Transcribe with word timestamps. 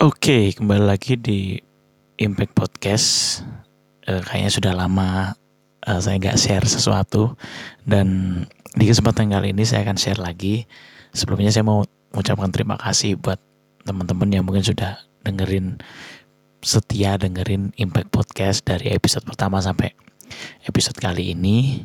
Oke, 0.00 0.56
kembali 0.56 0.88
lagi 0.88 1.12
di 1.20 1.60
Impact 2.16 2.56
Podcast. 2.56 3.08
Eh, 4.08 4.24
kayaknya 4.24 4.48
sudah 4.48 4.72
lama 4.72 5.36
eh, 5.84 6.00
saya 6.00 6.16
nggak 6.16 6.40
share 6.40 6.64
sesuatu 6.64 7.36
dan 7.84 8.08
di 8.80 8.88
kesempatan 8.88 9.28
kali 9.28 9.52
ini 9.52 9.60
saya 9.68 9.84
akan 9.84 10.00
share 10.00 10.16
lagi. 10.16 10.64
Sebelumnya 11.12 11.52
saya 11.52 11.68
mau 11.68 11.84
mengucapkan 12.16 12.48
terima 12.48 12.80
kasih 12.80 13.20
buat 13.20 13.44
teman-teman 13.84 14.32
yang 14.32 14.48
mungkin 14.48 14.64
sudah 14.64 15.04
dengerin 15.20 15.84
setia 16.64 17.20
dengerin 17.20 17.76
Impact 17.76 18.08
Podcast 18.08 18.64
dari 18.64 18.96
episode 18.96 19.28
pertama 19.28 19.60
sampai 19.60 19.92
episode 20.64 20.96
kali 20.96 21.36
ini. 21.36 21.84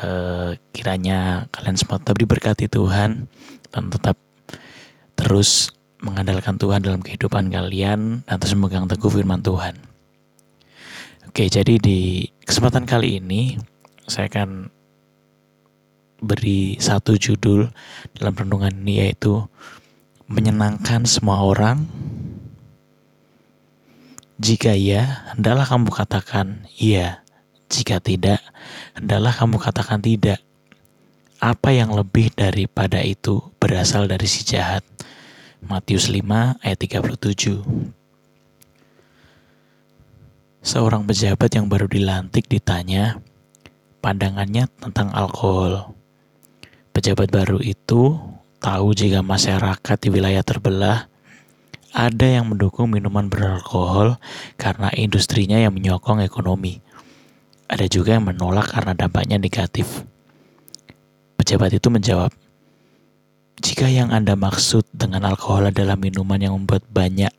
Eh, 0.00 0.56
kiranya 0.72 1.44
kalian 1.52 1.76
semua 1.76 2.00
tetap 2.00 2.16
diberkati 2.16 2.72
Tuhan 2.72 3.28
dan 3.68 3.84
tetap 3.92 4.16
terus 5.12 5.76
mengandalkan 5.98 6.54
Tuhan 6.58 6.80
dalam 6.82 7.02
kehidupan 7.02 7.50
kalian 7.50 8.22
dan 8.22 8.36
terus 8.38 8.54
memegang 8.54 8.86
teguh 8.86 9.10
firman 9.10 9.42
Tuhan. 9.42 9.74
Oke, 11.26 11.50
jadi 11.50 11.78
di 11.78 12.24
kesempatan 12.46 12.86
kali 12.86 13.18
ini 13.18 13.58
saya 14.06 14.30
akan 14.30 14.70
beri 16.18 16.78
satu 16.82 17.14
judul 17.14 17.70
dalam 18.18 18.34
renungan 18.34 18.74
ini 18.74 19.06
yaitu 19.06 19.46
menyenangkan 20.30 21.06
semua 21.06 21.42
orang. 21.42 21.86
Jika 24.38 24.70
iya, 24.70 25.26
hendaklah 25.34 25.66
kamu 25.66 25.90
katakan 25.90 26.66
iya. 26.78 27.26
Jika 27.68 28.00
tidak, 28.00 28.40
hendaklah 28.96 29.34
kamu 29.34 29.60
katakan 29.60 30.00
tidak. 30.00 30.40
Apa 31.36 31.74
yang 31.76 31.92
lebih 31.92 32.32
daripada 32.32 33.04
itu 33.04 33.44
berasal 33.60 34.08
dari 34.08 34.24
si 34.24 34.40
jahat 34.42 34.80
Matius 35.58 36.06
5 36.06 36.62
ayat 36.62 36.78
37. 36.78 37.58
Seorang 40.62 41.02
pejabat 41.02 41.50
yang 41.50 41.66
baru 41.66 41.90
dilantik 41.90 42.46
ditanya 42.46 43.18
pandangannya 43.98 44.70
tentang 44.78 45.10
alkohol. 45.10 45.98
Pejabat 46.94 47.34
baru 47.34 47.58
itu 47.58 48.14
tahu 48.62 48.88
jika 48.94 49.26
masyarakat 49.26 49.96
di 49.98 50.08
wilayah 50.14 50.46
terbelah 50.46 51.10
ada 51.90 52.26
yang 52.30 52.46
mendukung 52.54 52.86
minuman 52.94 53.26
beralkohol 53.26 54.14
karena 54.54 54.94
industrinya 54.94 55.58
yang 55.58 55.74
menyokong 55.74 56.22
ekonomi. 56.22 56.78
Ada 57.66 57.90
juga 57.90 58.14
yang 58.14 58.30
menolak 58.30 58.70
karena 58.70 58.94
dampaknya 58.94 59.42
negatif. 59.42 60.06
Pejabat 61.34 61.74
itu 61.74 61.90
menjawab, 61.90 62.30
jika 63.58 63.90
yang 63.90 64.14
Anda 64.14 64.38
maksud 64.38 64.86
dengan 64.94 65.26
alkohol 65.26 65.74
adalah 65.74 65.98
minuman 65.98 66.38
yang 66.38 66.54
membuat 66.54 66.86
banyak 66.86 67.34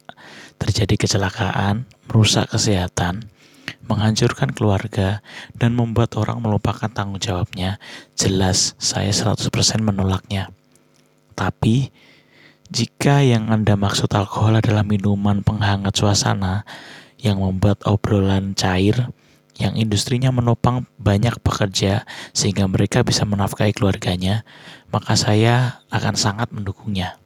terjadi 0.59 1.00
kecelakaan, 1.00 1.88
merusak 2.11 2.52
kesehatan, 2.52 3.31
menghancurkan 3.88 4.52
keluarga, 4.52 5.23
dan 5.56 5.73
membuat 5.73 6.20
orang 6.20 6.44
melupakan 6.44 6.92
tanggung 6.92 7.23
jawabnya, 7.23 7.80
jelas 8.20 8.76
saya 8.76 9.09
100% 9.16 9.48
menolaknya. 9.80 10.52
Tapi, 11.39 11.88
jika 12.67 13.23
yang 13.23 13.48
Anda 13.48 13.80
maksud 13.80 14.11
alkohol 14.11 14.59
adalah 14.59 14.83
minuman 14.83 15.39
penghangat 15.39 15.95
suasana 15.95 16.67
yang 17.16 17.39
membuat 17.39 17.80
obrolan 17.88 18.54
cair, 18.59 19.08
yang 19.60 19.76
industrinya 19.76 20.32
menopang 20.32 20.88
banyak 20.96 21.36
pekerja 21.44 22.08
sehingga 22.32 22.64
mereka 22.72 23.04
bisa 23.04 23.28
menafkahi 23.28 23.76
keluarganya, 23.76 24.48
maka 24.88 25.20
saya 25.20 25.84
akan 25.92 26.16
sangat 26.16 26.48
mendukungnya. 26.56 27.20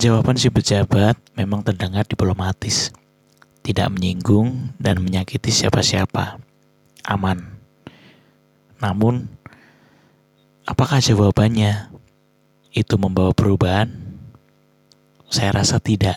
Jawaban 0.00 0.40
si 0.40 0.48
pejabat 0.48 1.20
memang 1.36 1.60
terdengar 1.60 2.08
diplomatis, 2.08 2.90
tidak 3.60 3.92
menyinggung 3.92 4.72
dan 4.80 5.04
menyakiti 5.04 5.52
siapa-siapa, 5.52 6.40
aman. 7.04 7.60
Namun, 8.80 9.28
apakah 10.64 10.98
jawabannya 10.98 11.92
itu 12.72 12.94
membawa 12.96 13.36
perubahan? 13.36 13.92
Saya 15.28 15.60
rasa 15.60 15.76
tidak. 15.76 16.16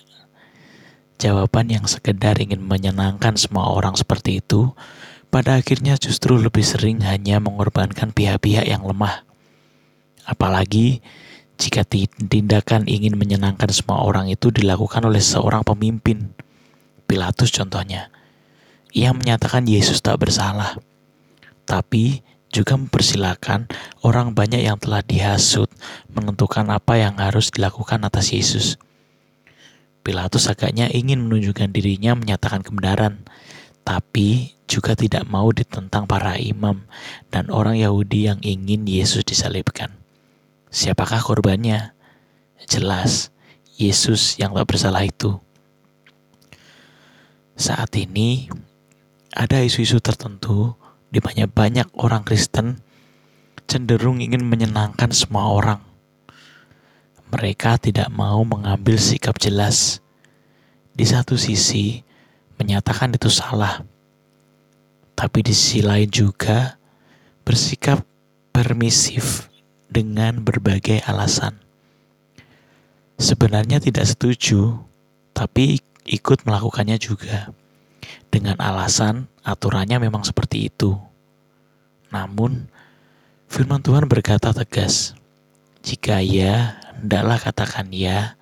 Jawaban 1.25 1.73
yang 1.73 1.89
sekedar 1.89 2.37
ingin 2.37 2.61
menyenangkan 2.61 3.33
semua 3.33 3.73
orang 3.73 3.97
seperti 3.97 4.45
itu, 4.45 4.77
pada 5.33 5.57
akhirnya 5.57 5.97
justru 5.97 6.37
lebih 6.37 6.61
sering 6.61 7.01
hanya 7.01 7.41
mengorbankan 7.41 8.13
pihak-pihak 8.13 8.69
yang 8.69 8.85
lemah. 8.85 9.25
Apalagi 10.21 11.01
jika 11.57 11.81
tindakan 12.29 12.85
ingin 12.85 13.17
menyenangkan 13.17 13.73
semua 13.73 14.05
orang 14.05 14.29
itu 14.29 14.53
dilakukan 14.53 15.01
oleh 15.01 15.17
seorang 15.17 15.65
pemimpin. 15.65 16.29
Pilatus 17.09 17.49
contohnya. 17.49 18.13
Ia 18.93 19.09
menyatakan 19.09 19.65
Yesus 19.65 20.05
tak 20.05 20.21
bersalah. 20.21 20.77
Tapi 21.65 22.21
juga 22.53 22.77
mempersilahkan 22.77 23.65
orang 24.05 24.37
banyak 24.37 24.61
yang 24.61 24.77
telah 24.77 25.01
dihasut 25.01 25.73
menentukan 26.13 26.69
apa 26.69 27.01
yang 27.01 27.17
harus 27.17 27.49
dilakukan 27.49 28.05
atas 28.05 28.29
Yesus. 28.29 28.77
Pilatus 30.05 30.45
agaknya 30.53 30.85
ingin 30.93 31.25
menunjukkan 31.25 31.73
dirinya 31.73 32.13
menyatakan 32.13 32.61
kebenaran, 32.61 33.25
tapi 33.81 34.53
juga 34.69 34.93
tidak 34.93 35.25
mau 35.25 35.49
ditentang 35.49 36.05
para 36.05 36.37
imam 36.37 36.85
dan 37.33 37.49
orang 37.49 37.81
Yahudi 37.81 38.29
yang 38.29 38.37
ingin 38.45 38.85
Yesus 38.85 39.25
disalibkan. 39.25 39.97
Siapakah 40.69 41.25
korbannya? 41.25 41.97
Jelas, 42.69 43.33
Yesus 43.81 44.37
yang 44.37 44.53
tak 44.53 44.69
bersalah 44.69 45.01
itu. 45.09 45.41
Saat 47.57 47.97
ini, 47.97 48.45
ada 49.33 49.57
isu-isu 49.65 49.97
tertentu 49.97 50.77
di 51.09 51.17
mana 51.17 51.49
banyak 51.49 51.89
orang 51.97 52.21
Kristen 52.21 52.77
cenderung 53.65 54.21
ingin 54.21 54.45
menyenangkan 54.45 55.09
semua 55.09 55.49
orang 55.49 55.84
mereka 57.35 57.75
tidak 57.75 58.07
mau 58.15 58.47
mengambil 58.47 58.95
sikap 58.95 59.35
jelas. 59.35 59.99
Di 60.95 61.03
satu 61.03 61.35
sisi, 61.35 61.99
menyatakan 62.55 63.11
itu 63.11 63.27
salah, 63.27 63.83
tapi 65.19 65.43
di 65.43 65.51
sisi 65.51 65.83
lain 65.83 66.07
juga 66.07 66.79
bersikap 67.43 67.99
permisif 68.55 69.51
dengan 69.91 70.39
berbagai 70.39 71.03
alasan. 71.03 71.59
Sebenarnya 73.19 73.83
tidak 73.83 74.07
setuju, 74.07 74.79
tapi 75.35 75.83
ikut 76.07 76.47
melakukannya 76.47 76.95
juga. 76.95 77.51
Dengan 78.31 78.55
alasan 78.63 79.27
aturannya 79.43 79.99
memang 79.99 80.23
seperti 80.23 80.71
itu. 80.71 80.95
Namun, 82.11 82.71
firman 83.51 83.83
Tuhan 83.83 84.07
berkata 84.07 84.55
tegas, 84.55 85.15
"Jika 85.83 86.23
ya, 86.23 86.79
hendaklah 87.05 87.37
katakan 87.37 87.93
ya. 87.93 88.33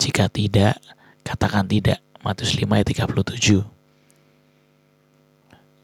Jika 0.00 0.32
tidak, 0.32 0.80
katakan 1.20 1.68
tidak. 1.68 2.00
Matius 2.24 2.56
5 2.56 2.64
ayat 2.72 2.88
37. 2.88 3.60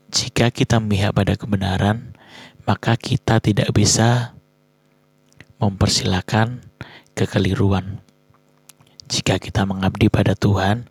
Jika 0.09 0.49
kita 0.49 0.81
memihak 0.81 1.12
pada 1.12 1.37
kebenaran, 1.37 2.16
maka 2.65 2.97
kita 2.97 3.37
tidak 3.44 3.69
bisa 3.76 4.32
mempersilahkan 5.60 6.65
kekeliruan. 7.12 8.00
Jika 9.12 9.37
kita 9.37 9.69
mengabdi 9.69 10.09
pada 10.09 10.32
Tuhan, 10.32 10.88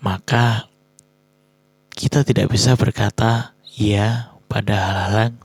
maka 0.00 0.72
kita 1.92 2.24
tidak 2.24 2.48
bisa 2.48 2.80
berkata 2.80 3.52
ya 3.76 4.32
pada 4.48 4.72
hal-hal 4.72 5.36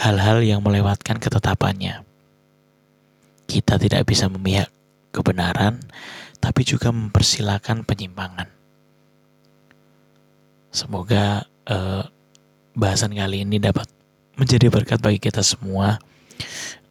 hal-hal 0.00 0.40
yang 0.40 0.64
melewatkan 0.64 1.20
ketetapannya 1.20 2.08
kita 3.50 3.74
tidak 3.82 4.06
bisa 4.06 4.30
memihak 4.30 4.70
kebenaran, 5.10 5.82
tapi 6.38 6.62
juga 6.62 6.94
mempersilahkan 6.94 7.82
penyimpangan. 7.82 8.46
Semoga 10.70 11.42
eh, 11.66 12.04
bahasan 12.78 13.10
kali 13.18 13.42
ini 13.42 13.58
dapat 13.58 13.90
menjadi 14.38 14.70
berkat 14.70 15.02
bagi 15.02 15.18
kita 15.18 15.42
semua 15.42 15.98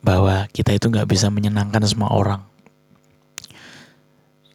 bahwa 0.03 0.45
kita 0.51 0.75
itu 0.75 0.91
nggak 0.91 1.07
bisa 1.07 1.31
menyenangkan 1.31 1.81
semua 1.88 2.11
orang. 2.11 2.44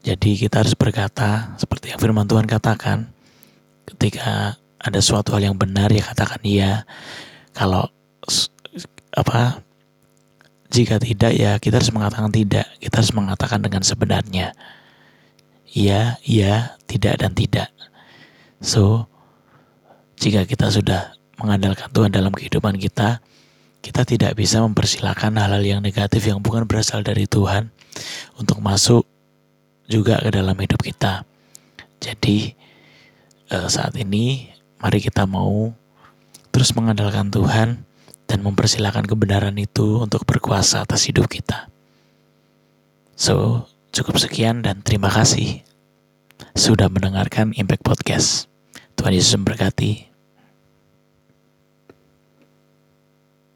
Jadi 0.04 0.36
kita 0.36 0.60
harus 0.60 0.76
berkata 0.76 1.56
seperti 1.56 1.88
yang 1.88 2.00
firman 2.00 2.28
Tuhan 2.28 2.44
katakan, 2.44 3.08
ketika 3.88 4.60
ada 4.76 5.00
suatu 5.00 5.32
hal 5.32 5.48
yang 5.48 5.56
benar 5.56 5.88
ya 5.88 6.04
katakan 6.04 6.44
iya. 6.44 6.84
Kalau 7.56 7.88
apa 9.16 9.63
jika 10.74 10.98
tidak 10.98 11.32
ya 11.38 11.54
kita 11.62 11.78
harus 11.78 11.94
mengatakan 11.94 12.34
tidak. 12.34 12.66
Kita 12.82 12.98
harus 12.98 13.14
mengatakan 13.14 13.62
dengan 13.62 13.86
sebenarnya. 13.86 14.50
Iya, 15.70 16.18
iya, 16.26 16.74
tidak 16.90 17.22
dan 17.22 17.30
tidak. 17.34 17.70
So, 18.58 19.06
jika 20.18 20.46
kita 20.46 20.70
sudah 20.74 21.14
mengandalkan 21.38 21.90
Tuhan 21.94 22.10
dalam 22.10 22.34
kehidupan 22.34 22.78
kita, 22.78 23.22
kita 23.82 24.02
tidak 24.02 24.34
bisa 24.34 24.62
mempersilahkan 24.62 25.34
hal-hal 25.34 25.62
yang 25.62 25.80
negatif 25.82 26.26
yang 26.26 26.42
bukan 26.42 26.66
berasal 26.66 27.02
dari 27.06 27.26
Tuhan 27.30 27.70
untuk 28.38 28.58
masuk 28.58 29.06
juga 29.86 30.18
ke 30.22 30.30
dalam 30.34 30.56
hidup 30.56 30.80
kita. 30.80 31.22
Jadi 32.02 32.54
uh, 33.52 33.68
saat 33.68 33.94
ini 34.00 34.50
mari 34.80 34.98
kita 35.04 35.28
mau 35.28 35.70
terus 36.48 36.72
mengandalkan 36.72 37.28
Tuhan 37.28 37.84
dan 38.34 38.42
mempersilahkan 38.42 39.06
kebenaran 39.06 39.54
itu 39.62 40.02
untuk 40.02 40.26
berkuasa 40.26 40.82
atas 40.82 41.06
hidup 41.06 41.30
kita. 41.30 41.70
So, 43.14 43.70
cukup 43.94 44.18
sekian 44.18 44.66
dan 44.66 44.82
terima 44.82 45.06
kasih 45.06 45.62
sudah 46.58 46.90
mendengarkan 46.90 47.54
Impact 47.54 47.86
Podcast. 47.86 48.50
Tuhan 48.98 49.14
Yesus 49.14 49.38
memberkati. 49.38 50.13